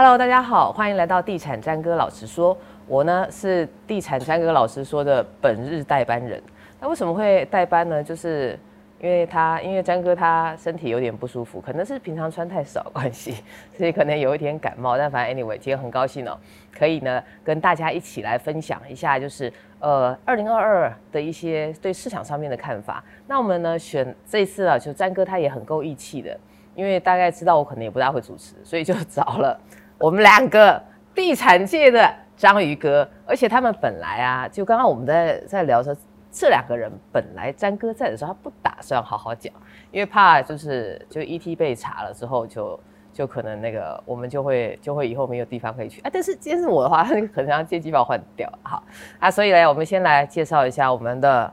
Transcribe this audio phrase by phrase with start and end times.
[0.00, 2.56] Hello，大家好，欢迎来到地产詹哥老实说。
[2.86, 6.40] 我呢是地产詹哥老实说的本日代班人。
[6.80, 8.00] 那为什么会代班呢？
[8.00, 8.56] 就是
[9.00, 13.42] 因为他，因为詹哥他身体有点不舒服，可能是平常穿太少关系，
[13.76, 14.96] 所以可能有一点感冒。
[14.96, 16.38] 但反正 anyway，今天很高兴哦，
[16.72, 23.02] 可以呢跟大家一起来分享一下，就是呃二零二二的一些对市场上面的看法。
[23.26, 26.38] 那我们呢选这次啊，就詹哥他也很够义气的。
[26.76, 29.60] 因为大概知道我可能也不大会主持，所以就 找了
[29.98, 30.80] 我们两个
[31.12, 35.94] 地产界的章鱼哥，而且他们本来啊，就刚刚我们在在聊说，
[36.30, 39.52] 这两个人本来詹哥在的时候，他不打算好好讲，
[39.90, 42.78] 因为怕就是就 ET 被查了之后就，
[43.12, 46.10] 就可能那个我们就会就会以后没有地方可以去啊。
[46.12, 48.80] 但是今天是我的话，他可能要借机把我换掉，好
[49.18, 49.28] 啊。
[49.28, 51.52] 所以呢，我们先来介绍一下我们的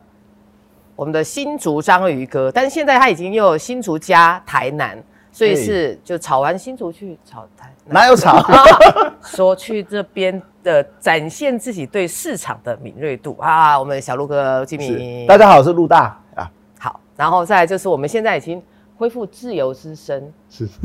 [0.95, 5.02] 我们的新竹章鱼哥，但是现在他已经又有新竹加台南。
[5.36, 8.41] 所以是就炒完新竹去炒台，哪有炒？
[9.22, 13.78] 说去这边的展现自己对市场的敏锐度啊！
[13.78, 16.50] 我们小鹿哥吉米，大家好，我是陆大啊。
[16.80, 18.63] 好，然后再来就是我们现在已经
[18.95, 20.33] 恢复自由之身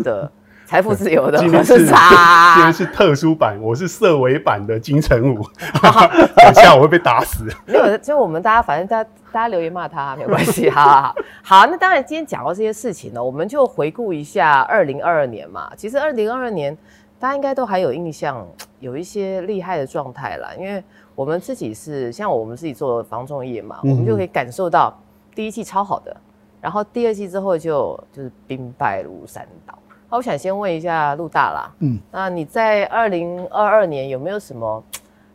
[0.02, 0.28] 的
[0.70, 5.42] 财富自由的，今天是今天是特殊版，我是色违版的金城武，
[6.36, 7.44] 等下我会被打死。
[7.66, 9.10] 没有，就我们大家反正大家。
[9.32, 15.70] 大家留言骂他 没有关系，哈好好，好，那当然今天讲到这些事情呢，我们就回顾一下二零二二年嘛。
[15.76, 16.76] 其实二零二二年
[17.18, 18.44] 大家应该都还有印象，
[18.80, 20.50] 有一些厉害的状态啦。
[20.58, 20.82] 因为
[21.14, 24.96] 我们自己是像我们自己做房仲业嘛，我们就可以感受到
[25.32, 26.16] 第一季超好的，
[26.60, 29.78] 然后第二季之后就就是兵败如山倒。
[30.10, 34.82] 好，我想先问一下陆大啦，嗯，那你在二零二二年有没有什么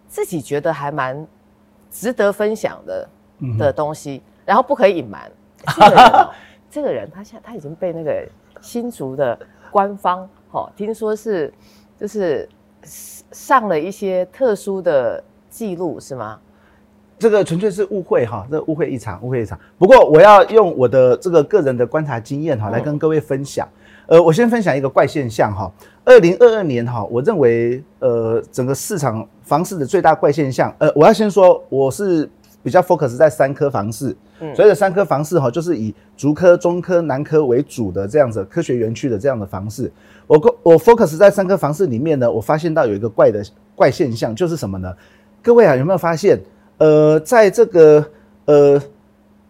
[0.05, 1.25] 自己觉得还蛮
[1.89, 3.09] 值得分享的？
[3.57, 5.31] 的东西，然后不可以隐瞒。
[5.65, 6.27] 这个人，
[6.69, 8.25] 这个人他现在他已经被那个
[8.61, 9.37] 新竹的
[9.71, 11.53] 官方，哦，听说是
[11.97, 12.47] 就是
[12.83, 16.39] 上了一些特殊的记录，是吗？
[17.17, 19.57] 这个纯粹是误会哈，这个误会一场，误会一场。
[19.77, 23.67] 不过我要用我的这个个人的观察经验哈，来跟各位分享。
[24.07, 25.71] 呃，我先分享一个怪现象哈。
[26.03, 32.29] 二零二二年哈，我认为呃整个市场房市的最大怪现象，呃，我要先说我是。
[32.63, 39.91] 比较 focus 在三科房市，嗯，所以的三科房市哈，就是以竹科、中科、南科为主的这样子科学园区的这样的房市。
[40.25, 43.45] 我我 focus 在三科房市里面呢，我发现到有一个怪的
[43.75, 44.91] 怪现象，就是什么呢？
[45.43, 46.41] 各位啊，有没有发现？
[46.79, 48.03] 呃，在这个
[48.45, 48.81] 呃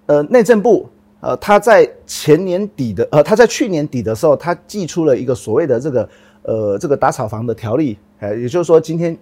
[0.07, 0.89] 呃内政部
[1.25, 6.09] 呃，他在前年底的呃，他在去年底的时候，他寄出了一个所谓的这个
[6.43, 9.17] 呃这个打草房的条例，呃，也就是说今天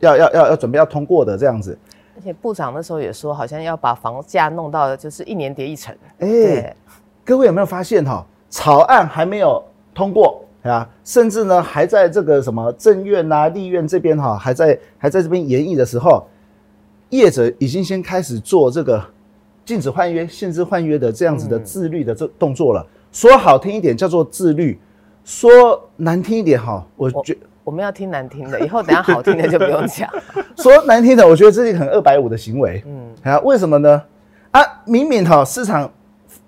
[0.00, 1.78] 要要要要准备要通过的这样子。
[2.14, 5.96] 而且部长那时候也说，好像要把房价弄到就是一年跌一成。
[6.18, 6.76] 哎、欸，
[7.24, 8.26] 各位有没有发现哈？
[8.50, 9.64] 草案还没有
[9.94, 16.26] 通过啊，甚至呢还在这个什么政院啊、立院这边哈，还在还在这边研议的时候，
[17.08, 19.02] 业者已经先开始做这个
[19.68, 22.82] 禁止换约、限制换约的这样子的自律的这动作了。
[23.12, 24.80] 说好听一点叫做自律，
[25.26, 27.40] 说难听一点哈，我觉得。
[27.64, 30.08] 我们要听难听的，以后等下好听的就不用讲。
[30.56, 32.82] 说难听的，我觉得这是很二百五的行为。
[32.86, 34.02] 嗯，啊，为什么呢？
[34.52, 35.92] 啊，明明哈市场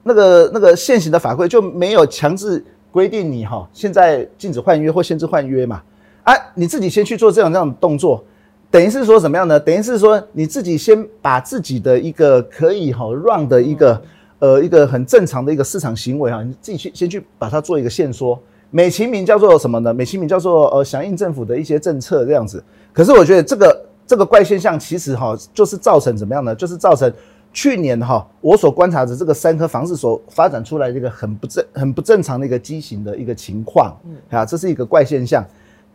[0.02, 5.82] 那个那个现行的法规就没有强制规定你哈现在禁止换约或限制换约嘛。
[6.22, 8.24] 啊，你自己先去做这样这样的动作，
[8.70, 9.58] 等于是说什么样呢？
[9.58, 14.00] 等于是说你自己先把自己的一个可以哈 run 的一个、
[14.38, 18.38] 嗯、呃一个很正常的一个市场行为啊，你自己去先去把它做一个限缩。
[18.70, 19.92] 美其名叫做什么呢？
[19.92, 22.62] 美其名叫做呃响应政府的一些政策这样子。
[22.92, 26.54] 可是我觉得这个这个怪现象其实哈，就是造成怎么样呢？
[26.54, 27.12] 就是造成
[27.52, 33.96] 去年哈我所观察的这个三科房市所发展出来的一个很不正很不正常的一个畸形的一个情况。
[34.04, 35.44] 嗯，啊，这是一个怪现象。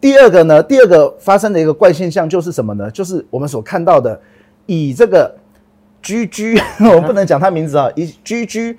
[0.06, 2.92] 第二个呢，第二个发生的一个怪现象就是什么呢？
[2.92, 4.22] 就是我们所看到的
[4.68, 5.36] 以这个
[6.00, 8.78] 居居， 我们不能讲他名字啊，以居居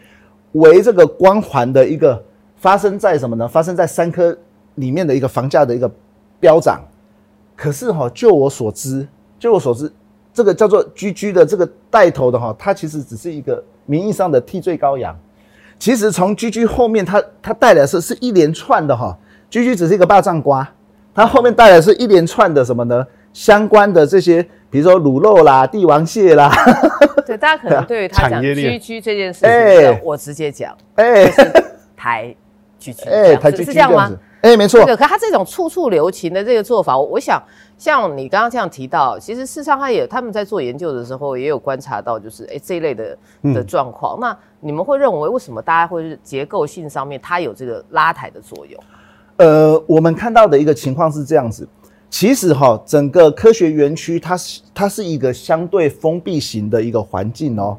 [0.53, 2.23] 为这个光环的一个。
[2.59, 3.49] 发生在什么呢？
[3.49, 4.37] 发生在三科
[4.77, 5.91] 里面的一个房价的一个
[6.39, 6.81] 飙涨，
[7.57, 9.05] 可是哈，就我所知，
[9.37, 9.93] 就我所知，
[10.33, 15.13] 这个叫做居居的这个带头的哈，它其实只是一个名义上的替罪羔羊。
[15.77, 19.19] 其实从居居后面，它它带来的是是一连串的哈，
[19.51, 20.67] 居居只是一个霸占瓜，
[21.17, 23.05] 它后面带来的是一连串的什么呢？
[23.33, 26.53] 相关的这些，比如说卤肉啦、帝王蟹啦。
[27.27, 31.33] 对，大家可能对于他讲居居这件事情，哎，我直接讲，哎，
[31.97, 32.37] 台。
[33.07, 34.13] 哎，台是这样吗？
[34.43, 34.85] 哎，没错。
[34.85, 37.43] 可他这种处处留情的这个做法，我我想，
[37.77, 43.19] 像你刚刚这样提到，其实事实上他也他们在做研究的时候，也有观察到，就是哎这一类的
[43.55, 44.17] 的状况。
[44.19, 48.81] 嗯、那你们会认为为什么大家会是结构性上面它有这个拉抬的作用？
[49.37, 51.69] 呃，我们看到的一个情况是这样子，
[52.09, 57.77] 其实哈，整个科学园区它是它是一个相对封闭型的一个环境哦。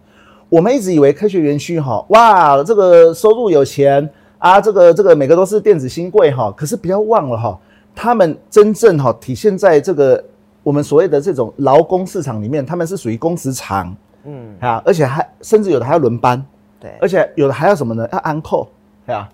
[0.50, 4.08] 我们一直以为科学园区哈，哇，这个收入有钱
[4.38, 7.60] 啊，这个这个每个都是电子新贵哈，可是不要忘了哈，
[7.96, 10.24] 他们真正哈体现在这个
[10.62, 13.96] 我们所谓的这种劳工市场里面，他们是属于工时长，
[14.26, 16.46] 嗯啊，而且还甚至有的还要轮班，
[16.80, 18.08] 对，而且有的还要什么呢？
[18.12, 18.70] 要安扣，
[19.06, 19.28] 对啊。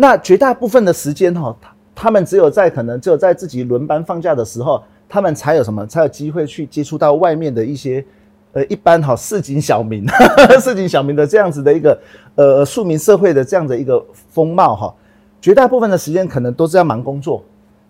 [0.00, 8.04] 那绝大部分的时间哈，他他们只有在可能只有在自己轮班放假的时候，他们才有什么才有机会去接触到外面的一些
[8.52, 10.06] 呃一般哈市井小民，
[10.62, 12.00] 市井小民的这样子的一个
[12.36, 14.00] 呃庶民社会的这样的一个
[14.30, 14.94] 风貌哈。
[15.42, 17.42] 绝大部分的时间可能都是要忙工作，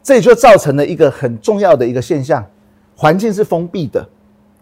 [0.03, 2.43] 这也就造成了一个很重要的一个现象，
[2.97, 4.09] 环境是封闭的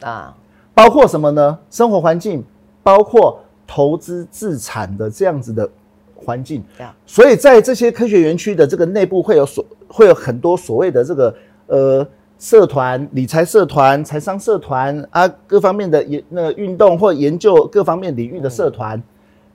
[0.01, 0.35] 啊，
[0.75, 1.57] 包括什么呢？
[1.71, 2.43] 生活环境，
[2.83, 3.39] 包括
[3.69, 5.71] 投资自产的这样子的。
[6.17, 6.65] 环境，
[7.05, 11.35] 所以在这些科学园区的这个内部会有所会有很多所谓的这个
[11.67, 12.09] 呃
[12.39, 19.01] 社团、理财社团、财商社团啊，各方面的研那个运动或研究各方面领域的社团，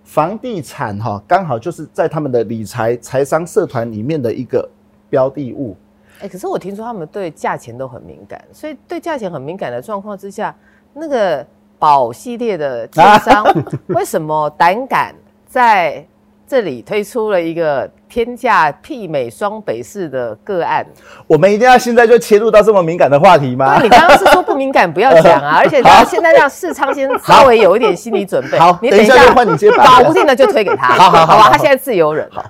[0.03, 4.69] 房地产哈，刚好就是在他们的理财财商社团里面的一个
[5.09, 5.75] 标的物。
[6.21, 10.55] 哎，可是我听说他们对价钱都很敏感，所以对价钱很敏感的状况之下，
[10.93, 11.45] 那个
[11.79, 13.43] 宝系列的建商
[13.89, 15.15] 为什么胆敢
[15.47, 16.05] 在？
[16.51, 20.85] 这里推出了一个天价媲美双北市的个案，
[21.25, 23.79] 我们一定要现在就切入到这么敏感的话题吗？
[23.79, 28.59] 对，你刚刚是说不敏感不要讲啊， 而且现在让世昌先稍微有一点心理准备。
[28.59, 30.89] 好，你等一下就换你接，搞不定的就推给他。
[30.99, 32.27] 好好好，他现在自由人。
[32.29, 32.43] 好，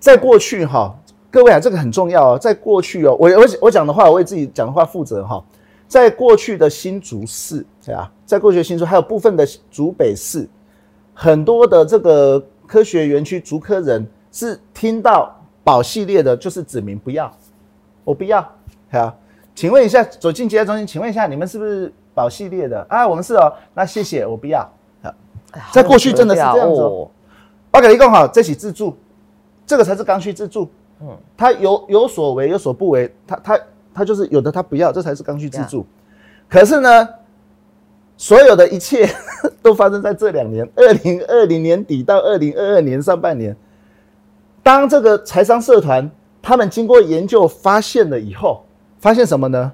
[0.00, 0.94] 在过去哈，
[1.30, 2.38] 各位啊，这个很重要啊。
[2.38, 5.44] 在过去哦，我我我讲的话，我为自己讲的话负责哈。
[5.86, 10.48] 在过去的新竹市，对啊，在过去的新竹还有部分的竹北市，
[11.12, 12.42] 很多的这个。
[12.66, 15.34] 科学园区竹科人是听到
[15.64, 17.30] 宝系列的，就是指明不要，
[18.04, 18.46] 我不要。
[18.90, 19.16] 好，
[19.54, 23.06] 请问一下，走进接待中心，请问一下，你们是不是宝系列的啊？
[23.06, 24.68] 我们是哦，那谢谢，我不要。
[25.02, 25.12] 好，
[25.72, 26.82] 在过去真的是这样子。
[26.82, 27.10] 我
[27.80, 28.96] 给你讲好，这起自助，
[29.66, 30.68] 这个才是刚需自助。
[31.00, 33.60] 嗯，他有有所为，有所不为，他他
[33.94, 35.86] 他就是有的他不要，这才是刚需自助。
[36.48, 37.08] 可是呢？
[38.18, 39.06] 所有的一切
[39.62, 43.56] 都发生在这两年，二零二零年底到二零二二年上半年。
[44.62, 46.10] 当这个财商社团
[46.42, 48.64] 他们经过研究发现了以后，
[48.98, 49.72] 发现什么呢？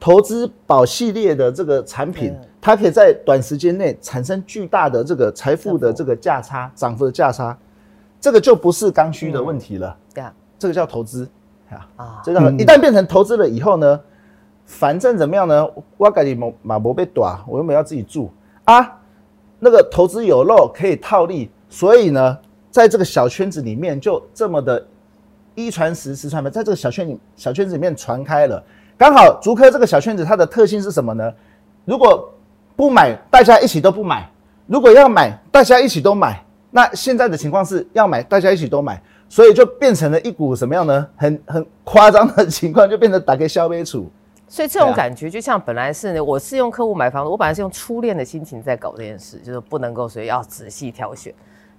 [0.00, 7.58] 投资宝系列的这个产品，它可以在短时间内产生巨大的这个财富的这个价差，涨幅的价差，
[8.20, 9.96] 这个就不是刚需的问题了。
[10.14, 11.28] 对啊，这个叫投资
[11.96, 14.00] 啊，这个一旦变成投资了以后呢？
[14.64, 15.66] 反正怎么样呢？
[15.96, 18.30] 我感觉马马博被打，我又没有要自己住
[18.72, 18.94] 啊。
[19.60, 22.38] 那个投资有漏可以套利，所以呢，
[22.70, 24.86] 在这个小圈子里面就这么的
[25.56, 28.62] 一传十，十传百，在这个小圈里小圈子里面传开了。
[28.96, 31.32] 刚好竹科这个小圈子它的特性是什么呢？
[31.84, 32.32] 如果
[32.76, 34.30] 不买，大家一起都不买；
[34.68, 36.40] 如果要买，大家一起都买。
[36.70, 41.04] 那现在的情况是要买，大家一起都买，所以就变成了一股什么样呢？
[41.16, 44.08] 很很夸张的情况，就变成打给消费处。
[44.48, 51.32] 所以这种感觉就像本来是呢，我是用客户买房子，我本来是用初恋的心情在搞这件事，就是不能够，所以要仔细挑选。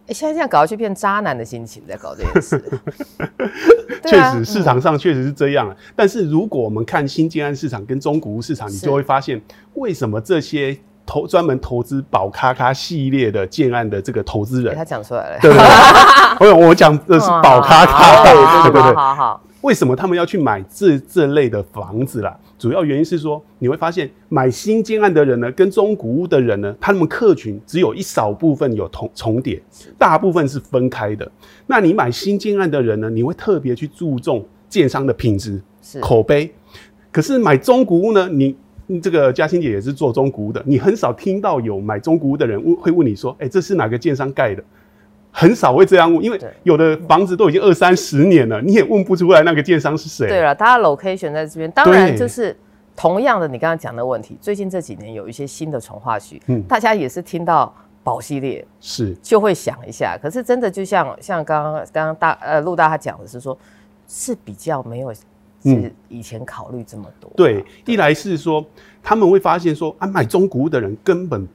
[0.07, 2.79] 哎，现在这样搞，就变渣男的心情在搞这件事。
[4.05, 5.75] 确实，市场上确实是这样。
[5.95, 9.41] 但是如果我们看新建案市场跟中古屋市场，你就会发现，
[9.73, 15.39] 为什么这些投专门投资宝咖咖系列的建案的这个投资人，他讲出来了。
[15.41, 15.51] 对，
[16.53, 19.41] 我我讲的是宝咖咖，对对对对，好好。
[19.61, 22.35] 为什么他们要去买这这类的房子啦？
[22.59, 29.59] 主要原因是说，你会发现买新建案的人呢，跟中古屋的人呢，他们客群只有一少部分有重重叠，
[29.97, 31.31] 大部分是分开的。
[31.65, 35.61] 那你买新建案的人呢，你会特别去注重建商的品质、
[36.01, 36.51] 口碑。
[37.11, 38.53] 可是买中古屋呢，你
[39.01, 44.61] 这个嘉欣姐也是做中古屋的，你很少听到有买中古屋的人问会问你说，哎，这是哪个建商盖的？
[45.31, 50.27] 很少会这样问，因为有的房子都已经二三十年了，你也问不出来那个建商是谁。
[50.27, 52.55] 对了，它的 location 在这边，当然就是
[52.95, 54.37] 同样的，你刚刚讲的问题。
[54.41, 60.17] 最近这几年有一些新的重化区，嗯，大家也是听到宝系列是就会想一下。
[60.21, 63.57] 可是真的就像像刚刚刚刚大呃陆大他讲的是说，
[64.07, 67.31] 是比较没有是以前考虑这么多。
[67.35, 68.65] 对，一来是说
[69.03, 71.47] 他们会发现说啊，买中古屋的人根本。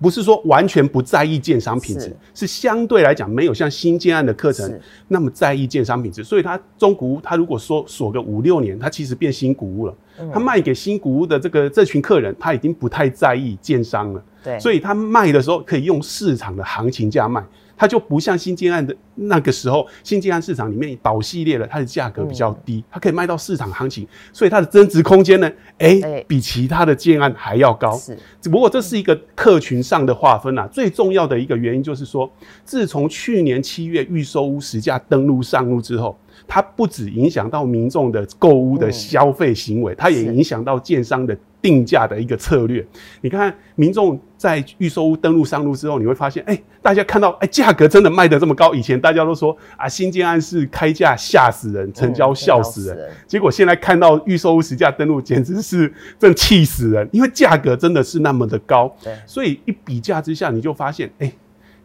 [0.00, 9.94] 不是说完全不在意建商品质，是，是相对来讲没有像新建案的课程那么在意建商品质，所以它中古屋，它如果说锁个五六年，它其实变新古屋了。
[10.32, 14.22] 他卖给新古屋的这个这群客人，他已经不太在意建商了。
[14.44, 17.42] 对，所以他卖的时候可以用市场的行情价卖。
[17.82, 27.98] 它就不像新建案的那个时候，新建案市场里面宝系列的，它的价格比较低，它可以卖到市场行情，所以它的增值空间呢，哎、欸，比其他的建案还要高。
[27.98, 30.64] 是，只不过这是一个客群上的划分啊。
[30.68, 32.32] 最重要的一个原因就是说，
[32.64, 41.36] 自从去年七月预售屋实价登录上路之后，它不止影响到民众的购屋的消费行为，它也影响到建商的。
[41.62, 42.84] 定价的一个策略，
[43.20, 48.74] 你看民众在预售屋登录上路之后，你会发现，哎、欸，大家看到，哎、欸，价格真的卖得这么高。
[48.74, 52.98] 以前大家都说啊，新建案是开价吓死人，成交笑死人。
[52.98, 58.92] 嗯、结果现在看到预售屋实价登录，简直是真气死人，因为价格真的是那么的高。
[59.02, 61.34] 对，所以一比价之下，你就发现，哎、欸。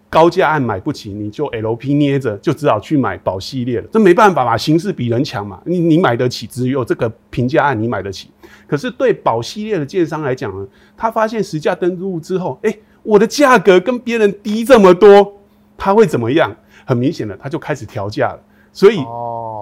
[0.10, 3.88] 高价案买不起，你就 LP 捏着，就只好去买保系列了。
[3.92, 5.62] 这没办法嘛，形势比人强嘛。
[5.66, 8.30] 你你买得起，只有这个平价案你买得起。
[8.66, 15.34] 可是对保系列的建商来讲呢，他发现实价登录之后，哎、我的价格跟别人低这么多，
[15.78, 16.56] 他会怎么样？
[16.86, 18.40] 很明显的，他就开始调价了。
[18.72, 18.98] 所以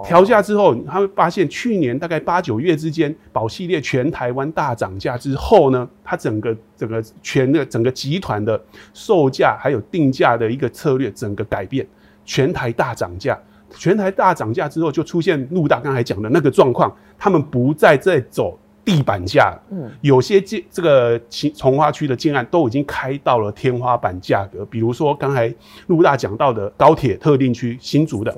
[0.07, 8.61] 调价之后，他会发现去年大概八九月之间，宝系列全台湾大涨价之后呢，它整个整个全的整个集团的
[8.93, 11.85] 售价还有定价的一个策略整个改变，
[12.23, 13.37] 全台大涨价，
[13.71, 21.19] 全台大涨价之后就出现陆大刚才讲的那个状况，他们不再在走地板价，嗯，有些建这个
[21.55, 25.53] 从化区的建案都已经开到了天花板价格，比如说刚才
[25.87, 28.35] 陆大讲到的高铁特定区新竹的。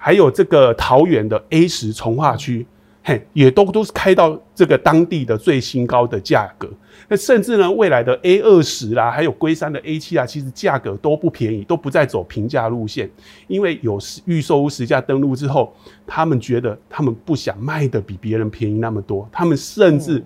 [0.00, 2.64] 还有这个桃园的 A 十从化区，
[3.02, 6.70] 嘿，也都都是开到这个当地的最新高的价格。
[7.08, 13.10] 那甚至呢，未来的 A 二十啦，还有龟山的 A 七啊，其实价格都不便宜，都不再走平价路线。
[13.48, 15.74] 因为有预售屋实价登录之后，
[16.06, 20.24] 他们觉得他们不想卖的比别人便宜那么多，他们甚至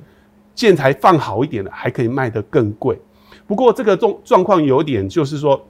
[0.54, 2.98] 建材放好一点的，还可以卖得更贵。
[3.46, 5.60] 不过这个状状况有点就是说。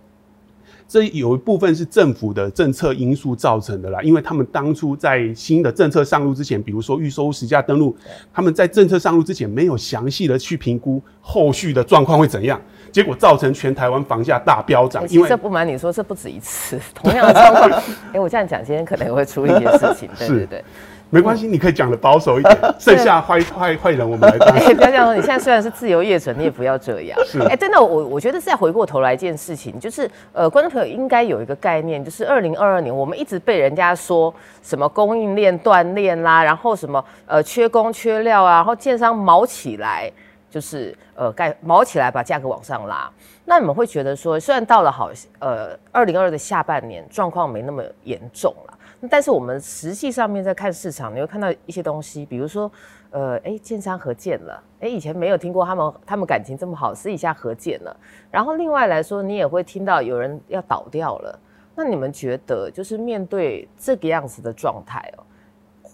[0.92, 7.96] 这有一部分是政府的政策因素造成的啦，因为他们当初在新的政策上路之前，比如说预收屋实价登录，
[8.30, 12.60] 他们在政策上路之前没有详细的去评估后续的状况会怎样，
[12.92, 15.02] 结果造成全台湾房价大飙涨。
[15.08, 17.70] 因为这不瞒你说，这不止一次，同样的状况。
[18.12, 20.10] 哎， 我这样讲，今天可能会出一些事情。
[20.18, 20.64] 对 对对。
[21.12, 24.48] 没关系，你可以讲的保守一点， 剩下坏坏坏人我们来当。
[24.56, 27.18] 哎，不要这样说，你现在虽然是自由业者，你也不要这样。
[27.26, 27.38] 是。
[27.42, 40.10] 哎，真的，我我觉得再回过头来一件事情，就是呃，观众朋友应该有一个概念，就是二零二二年我们一直被人家说什么供应链断裂啦，然后什么呃缺工缺料啊，然后建商卯起来，
[40.50, 43.10] 就是呃盖卯起来把价格往上拉。
[43.44, 48.71] 那你们会觉得说，虽然到了好呃二零二二的下半年状况没那么严重了。
[49.10, 52.70] 但是我们实际上面在看市场，你会看到一些东西，比如说，
[53.10, 57.96] 呃，哎，建商合建了，哎，以前没有听过他们他们感情这么好，私底下合建了。
[58.30, 61.36] 然后另外来说，你也会听到有人要倒掉了。
[61.74, 65.24] 那你们觉得，就是面对这个样子的状态哦，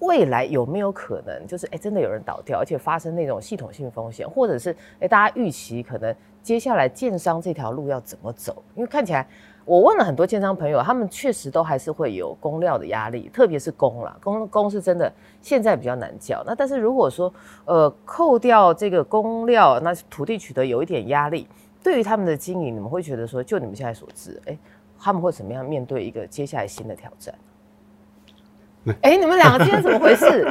[0.01, 8.63] 未来有没有可能，就是哎，真的有人倒掉，而且发生那种系统性风险，或者是哎，大家预期可能接下来建商这条路要怎么走？
[8.75, 9.27] 因为看起来。
[9.69, 16.43] 我问了很多建商朋友，他们确实都还是会有工料的压力，特别是工啦，工工是真的现在比较难叫。
[16.47, 17.31] 那但是如果说
[17.67, 21.47] 呃扣掉这个工料，那土地取得有一点压力，
[21.83, 24.57] 对于他们的经营，你们会觉得说，就你们现在所知，哎，
[24.99, 27.35] 他们会怎么样面对一个接下来新的挑战？
[29.03, 30.51] 哎，你们两个今天怎么回事？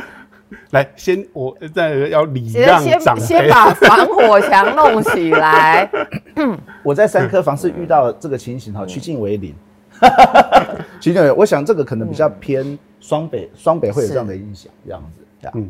[0.71, 5.89] 来，先我在要礼让长辈，先先把防火墙弄起来。
[6.83, 9.53] 我在三科房市遇到这个情形哈，趋近为零。
[10.99, 15.49] 趋近为零，我想这个可能比较偏双北，双北会有这样的影响，这样子。
[15.53, 15.69] 嗯，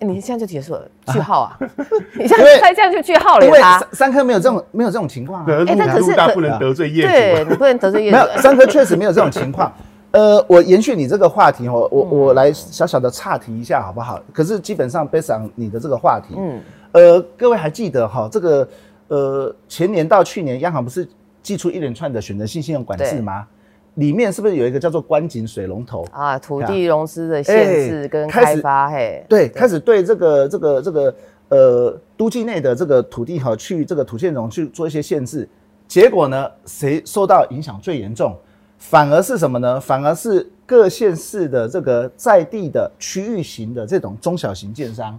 [0.00, 1.58] 你现在就结束了，句号啊？
[2.18, 3.46] 你现在再这样就句号了？
[3.46, 3.60] 因为
[3.92, 5.46] 三科没有这种没有这种情况啊。
[5.66, 8.16] 哎，那可是不能得罪业主，对你不能得罪业主。
[8.16, 9.72] 没有，三科确实没有这种情况。
[10.12, 14.22] 呃，我延续你这个话题哦，我我来小小的岔题一下好不好？
[14.32, 16.60] 可是基本上背上你的这个话题，嗯，
[16.92, 18.68] 呃，各位还记得哈，这个
[19.08, 21.08] 呃前年到去年，央行不是
[21.42, 23.46] 寄出一连串的选择性信用管制吗？
[23.94, 26.38] 里面是不是有一个叫做关紧水龙头啊？
[26.38, 31.14] 土地融资的限制跟开发，嘿，对，开始对这个这个这个
[31.48, 35.48] 呃都计内的这个土地哈，去这个土建融去做一些限制，
[35.88, 38.36] 结果呢，谁受到影响最严重？
[38.82, 39.80] 反而是什么呢？
[39.80, 45.18] 反而是各县市的这个在地的区域型的这种中小型建商，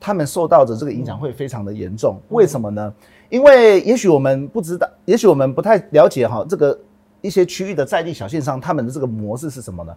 [0.00, 2.20] 他们受到的这个影响会非常的严重。
[2.30, 2.92] 为什么呢？
[3.30, 6.76] 因为也许我们不知道，也许我们不太了解哈，这个
[7.22, 9.94] 一些区域的在地小建商他们的这个模式是什么呢？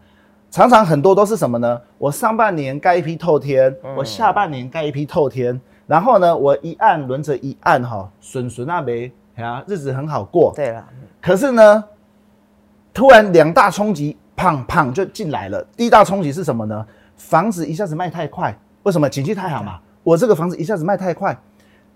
[0.51, 1.81] 常常很多都是什么呢？
[1.97, 10.53] 我上半年盖一批透天，嗯、我下半年盖一批透天，然后呢，我一按轮着一按哈，笋笋那边啊，日子很好过。
[10.55, 10.87] 对了，
[11.19, 11.83] 可是呢，
[12.93, 15.65] 突然两大冲击，砰砰就进来了。
[15.75, 16.85] 第一大冲击是什么呢？
[17.15, 19.09] 房子一下子卖太快，为什么？
[19.09, 19.79] 景气太好嘛。
[20.03, 21.37] 我这个房子一下子卖太快。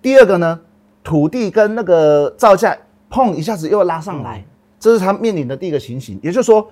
[0.01, 0.59] 第二个呢，
[1.03, 2.77] 土地跟那个造价
[3.09, 4.45] 砰一下子又拉上来，嗯、
[4.79, 6.19] 这是他面临的第一个情形。
[6.23, 6.69] 也就是说。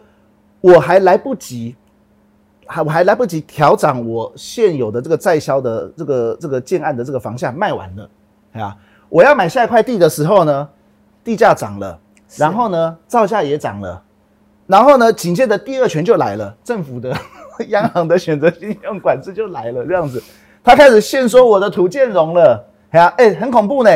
[0.63, 1.75] 我还来不及，
[2.65, 8.09] 还我还来不及调整我现有的这个在销的这个这个建案的这个房价卖完了，
[8.53, 8.77] 啊，
[9.09, 10.69] 我要买下一块地的时候呢，
[11.21, 11.99] 地价涨了，
[12.37, 14.01] 然后呢，造价也涨了，
[14.73, 17.15] 然后呢，紧接着第二拳就来了，政府的
[17.69, 20.19] 央行的选择性用管制就来了，这样子，
[20.63, 23.91] 他开始限缩我的土建融了，哎呀哎，很恐怖呢，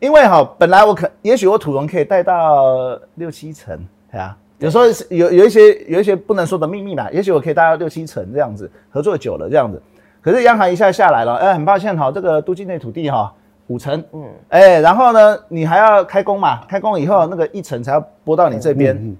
[0.00, 3.78] 因为哈，本来我可也许我土融可以贷到六七成，
[4.10, 4.36] 啊。
[4.58, 9.80] 有时候有有一些有一些不能说的秘密嘛，也许我可以贷到六七成这样子，合作久了这样子，
[10.20, 13.32] 可是央行一下下来了，哎、欸，很抱歉哈，这个都境内土地哈
[13.68, 18.96] 五成，嗯，哎、欸，然后呢，你还要开工嘛，开工以后那个一成才要拨到你这边。
[18.96, 19.16] 嗯嗯、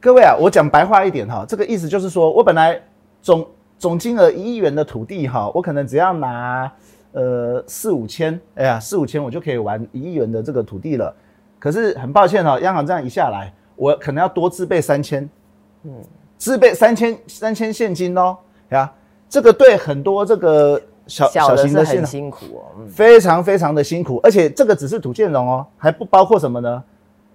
[0.00, 2.80] 各位啊，我讲白话一点哈，这个意思就是说我本来
[3.20, 3.46] 总
[3.78, 6.72] 总金额一亿元的土地哈，我可能只要拿
[7.12, 11.14] 呃四五千，哎呀四五千我就可以玩一亿元的这个土地了，
[11.58, 13.52] 可是很抱歉哈，央行这样一下来。
[13.76, 15.28] 我可能要多自备三千，
[15.84, 15.92] 嗯，
[16.36, 18.36] 自备三千三千现金哦，
[18.70, 18.90] 呀，
[19.28, 26.82] 这个对很多这个小小型的很辛苦哦，嗯，非常非常的辛苦，而且这个只是土建融哦，还不包括什么呢？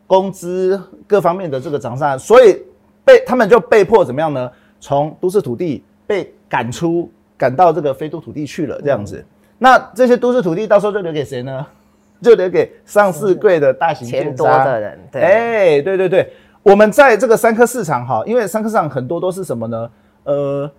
[0.07, 2.61] 工资各方面的这个涨上，所以
[3.03, 4.51] 被他们就被迫怎么样呢？
[4.79, 9.17] 从都市土地被赶出，赶到这个非都土地去了，这样子。
[9.17, 9.25] 嗯，
[9.57, 11.65] 那这些都市土地到时候就留给谁呢？
[12.21, 16.31] 就留给上市贵的大型钱多的人，对，哎、欸，对对对，
[16.63, 19.89] 我们在这个三科市场哈，因为三科市场很多都是什么呢？
[20.23, 20.71] 呃，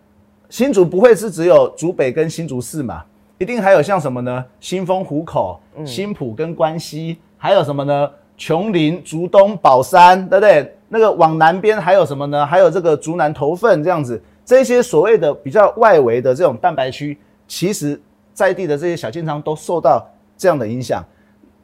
[0.49, 3.05] 新竹不会是只有竹北跟新竹市嘛，
[3.37, 4.45] 一定还有像什么呢？
[4.61, 8.11] 新丰、湖口、新浦跟关西，还有什么呢？
[8.37, 10.73] 琼林、竹东、宝山，对不对？
[10.89, 12.47] 那个往南边还有什么呢？
[12.47, 17.19] 还有这个竹南头份这样子，这些所谓的比较外围的这种蛋白区，
[17.49, 18.01] 其实
[18.33, 21.05] 在地的这些小建商都受到这样的影响。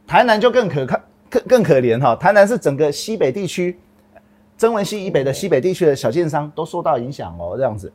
[0.06, 2.16] 台南就更可看，更更可怜哈。
[2.16, 3.78] 台南是整个西北地区，
[4.58, 7.54] 曾文溪以北的西北地区的小建商都受到影响哦。
[7.56, 7.90] 这样子，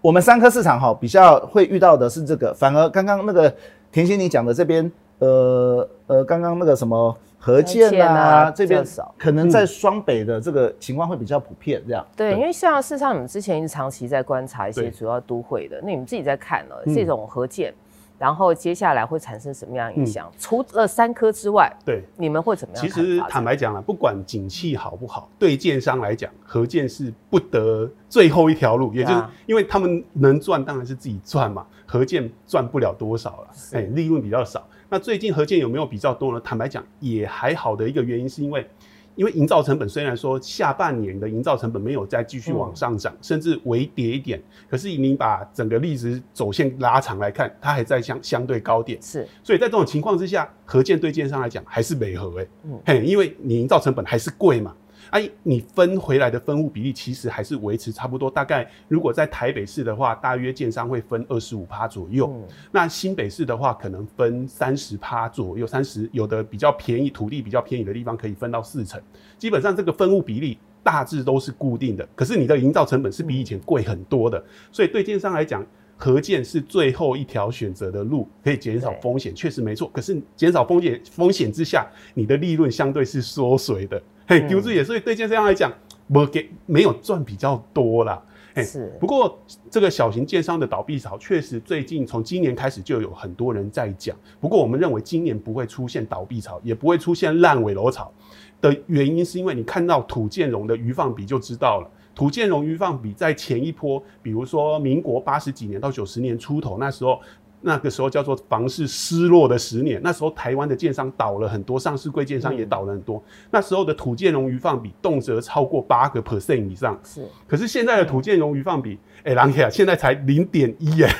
[0.00, 3.54] 我们三科市场哈比较会遇到的是这个，反而刚刚那个
[3.92, 4.90] 甜心你讲的这边，
[5.20, 12.06] 呃呃，刚刚那个什么合建啊，啊这边少，可能在双北的这个情况会比较普遍这样。
[12.16, 17.74] 对，因为像事实上你们之前一直长期在观察一些主要都会的，那你们自己在看了这种合建。
[18.18, 20.30] 然后接下来会产生什么样影响？
[20.32, 22.80] 嗯、除了三科之外，对你们会怎么样？
[22.80, 34.64] 其实坦白讲了，不管景气好不好，对建商来讲，合建是不得最后一条路，也就是因为他们能赚当然是自己赚嘛，合建赚不了多少了，哎，利润比较少。
[34.92, 36.40] 那最近合建有没有比较多呢？
[36.44, 38.66] 坦白讲也还好的一个原因是因为。
[39.14, 48.98] 因为营造成本虽然说下半年的营造成本没有再继续往上涨，嗯、甚至微跌一点，可是你把整个历史走线拉长来看，它还在相相对高点。
[49.02, 54.74] 是，所以在这种情况之下，合建对建商来讲还是美合哎，嗯，嘿，因为你营造成本还是贵嘛。
[55.10, 62.32] 哎、啊，你分回来的分户比例其实还是维持差不多，大概如果在台北市的话，大约建商会分二十五趴左右。
[62.32, 69.00] 嗯、那新北市的话，可能分三十趴左右，三十有的比较便宜，土地比较便宜的地方可以分到四成。
[69.38, 75.64] 基本上这个分户比例大致都是固定的，可是你的营造成本是比以前贵很多的，嗯、所以对建商来讲，
[75.96, 79.88] 合建是最后一条选择的路，可以减少风险，确实没错。
[79.92, 84.02] 可是减少风险风险之下，你的利润相对是缩水的。
[84.26, 85.72] 嘿，丢资也，所以对建商来讲，
[86.06, 88.22] 没给没有赚比较多啦。
[88.54, 88.96] 嘿，是。
[89.00, 89.38] 不过
[89.70, 94.16] 这个小型建商的倒闭潮，确实最近从今年开始就有很多人在讲。
[94.40, 98.12] 不过我们认为今年不会出现倒闭潮，也不会出现烂尾楼潮
[98.60, 101.90] 的原因，是因为你看到土建融的余放比就知道了。
[102.14, 107.20] 土建融余放比在前一波，比如说民国八十几年到九十年出头那时候。
[107.64, 113.18] 那个时候叫做房市失落的十年，那时候台湾的建商倒了很多，上市柜建商也倒了很多。
[113.18, 113.22] 嗯、
[113.52, 116.98] 那时候的土建融余放比动辄超过八个 percent 以上。
[117.04, 121.14] 是，可是现在的土建融余放比，哎、嗯，狼铁啊，现在才零点一哎。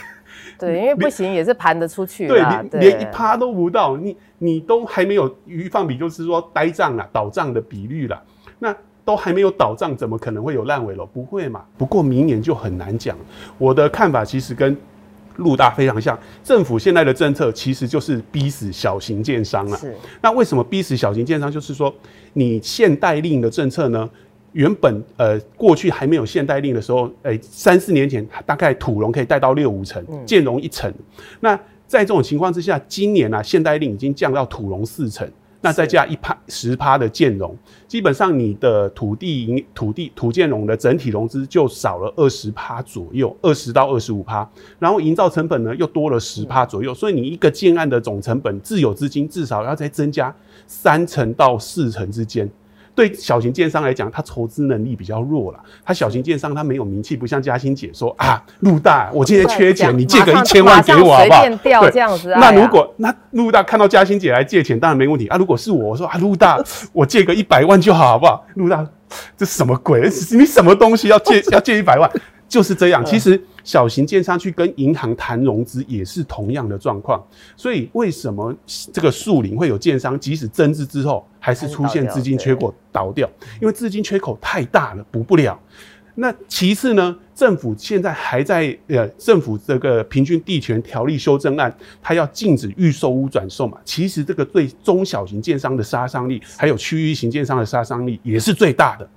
[0.58, 2.26] 对，因为 不行也是盘得出去。
[2.26, 8.20] 对，连连一趴都不到，你你都还没有余放比，就是说呆账了，倒账的比率了，
[8.58, 8.74] 那
[9.04, 11.06] 都还没有倒账，怎么可能会有烂尾楼？
[11.06, 11.62] 不会嘛？
[11.78, 13.16] 不过明年就很难讲。
[13.58, 14.76] 我的看法其实跟。
[15.36, 19.76] 陆大非常像，政府现在的政策其实就是逼死小型建商了。
[19.76, 21.50] 是，那为什么逼死小型建商？
[21.50, 21.94] 就是说，
[22.32, 24.08] 你限贷令的政策呢，
[24.52, 30.92] 原本呃过去还没有限贷令的时候，哎、欸，三四年前大概土融可以贷到六五成，建融一成。
[31.40, 31.54] 那
[31.86, 35.28] 在这种情况之下，今年啊限贷令已经降到土融四成。
[35.64, 44.46] 那再加一趴十趴的建融，基本上你的土地土地土建融的整体融资就少了二十趴左右，二十到二十五趴，
[44.80, 50.34] 然后营造成本呢又多了十趴左右，所以你一个建案的总成本自有资金至少要再增加
[50.66, 52.50] 三成到四成之间。
[52.94, 55.58] 对小型建商来讲，他筹资能力比较弱了。
[55.84, 61.42] 他小型建商他没有名气，不像嘉欣姐说啊，陆大，我今天缺钱，你借个一千万给我好不好？
[61.62, 62.34] 对，这样子。
[62.38, 65.36] 那如果那陆大看到嘉欣姐来借钱，当然没问题啊。
[65.36, 68.44] 如果是我，我说啊，陆大，我借个一百万就好，好不好？
[68.54, 68.86] 陆大，
[69.36, 70.02] 这什么鬼？
[70.32, 72.10] 你什么东西要借 要借一百万？
[72.46, 73.02] 就是这样。
[73.04, 77.24] 其实小型建商去跟银行谈融资也是同样的状况。
[77.56, 78.54] 所以为什么
[78.92, 83.28] 这个树林会有建商，即使增资之后，还是出现资金缺口倒掉？
[83.60, 85.58] 因为资金缺口太大了，补不了。
[86.14, 93.78] 那其次呢，政府现在还在呃，政府这个平均地权条例修正案，它要禁止预售屋转售嘛。
[93.82, 99.08] 其实这个对中小型建商的杀伤力，还有区域型建商的杀伤力也是最大的。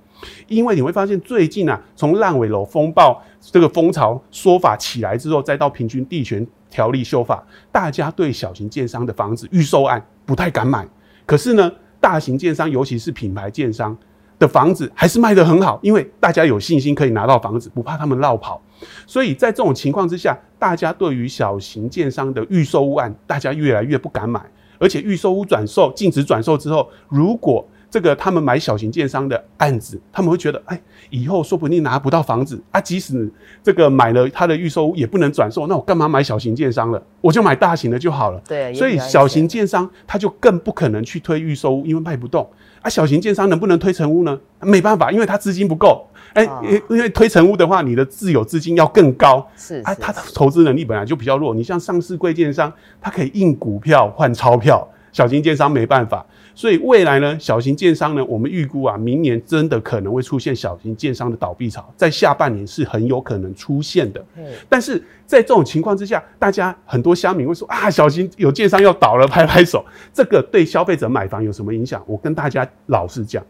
[0.48, 10.86] 因为你会发现，最近啊，从烂尾楼风暴这个风潮说法起来之后，再到平均地权条例修法，大家对小型建商的房子预售案不太敢买。
[11.24, 13.96] 可是呢，大型建商，尤其是品牌建商
[14.38, 18.62] 的房子，还是卖得很好，因为大家有信心可以拿到房子，不怕他们绕跑。
[19.06, 24.40] 所以在这种情况之下，大家对于小型建商的预售屋案，大家越来越不敢买。
[24.78, 32.80] 而且预售屋转售禁止转售之后，如果这个他们买小型建商的案子，他们会觉得，哎，以后说不定拿不到房子啊。
[32.80, 33.30] 即使
[33.62, 37.02] 这个买了他的预售屋，也不能转售，那我干嘛买小型建商了？
[37.22, 38.40] 我就买大型的就好了。
[38.46, 42.48] 对，所以小型建商他就更不可能去推预售屋，因为卖不动
[42.82, 42.90] 啊。
[42.90, 44.38] 小型建商能不能推成屋呢？
[44.60, 46.06] 没办法，因为他资金不够。
[46.34, 49.46] 哎，因因为推成屋的话，你的自有资金要更高。
[49.56, 51.54] 是，啊，他的投资能力本来就比较弱。
[51.54, 52.70] 你像上市贵建商，
[53.00, 54.86] 他可以印股票换钞票。
[55.16, 64.22] 小型建商没办法，所以未来呢，小型建商呢，我们预估啊，明年真的可能会出现小型建商的倒闭潮，在下半年是很有可能出现的。
[64.36, 69.82] 嗯，但是在这种情况之下，大家很多乡民会说啊，小型有建商要倒了，拍拍手。
[70.12, 72.04] 这个对消费者买房有什么影响？
[72.06, 73.42] 我跟大家老实讲，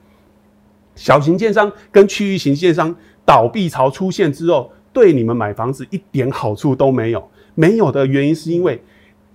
[0.94, 7.28] 小型建商跟区域型建商倒闭潮出现之后，对你们买房子一点好处都没有。
[7.56, 8.80] 没有的原因是因为。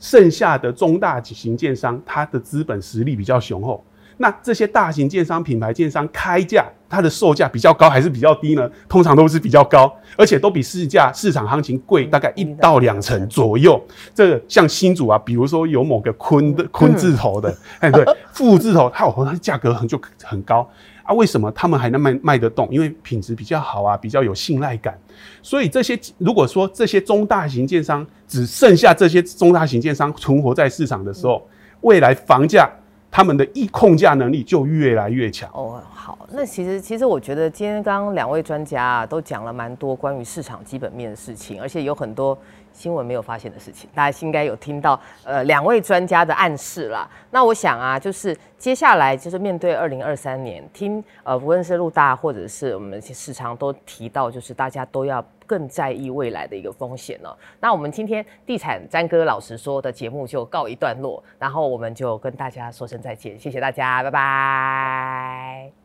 [0.02, 3.82] 剩下的中大型建商，它的资本实力比较雄厚。
[4.18, 8.70] 那这些大型建商、品牌建商开价，它的售价比较高还是比较低呢？
[8.88, 13.82] 通常都是比较高，而且都比市价、市场行情贵大概一到两成左右。
[14.14, 20.70] 这个像新主啊，比如说有某个坤的坤字头的，哎、嗯，对， 富字头，它有它价格很就很高。
[21.04, 22.68] 啊，为什么他们还能卖卖得动？
[22.72, 24.98] 因为品质比较好啊，比较有信赖感。
[25.42, 31.48] 所以这些如果说这些中大型建商只剩下这些中大型建商存活在市场的时候，
[31.82, 32.70] 未来房价
[33.12, 35.50] 他们的易控价能力就越来越强。
[35.54, 42.38] 哦，好，那其实其实我觉得今天刚刚两位专家啊都讲了蛮多关于市场基本面的事情，而且有很多。
[42.74, 47.06] 新闻没有发现的事情，大家应该有听到，呃，两位专家的暗示啦。
[47.30, 55.22] 那我想啊，就是接下来就是面对二零二三年，听呃，无论是陆大或者是我们市场都提到，就是大家都要
[55.52, 57.30] 更在意未来的一个风险呢。
[57.60, 65.81] 那我们今天地产詹哥老师说的节目就告一段落，然后我们就跟大家说声再见，谢谢大家，拜拜。